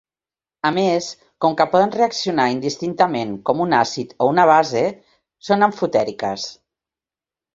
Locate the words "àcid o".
3.81-4.29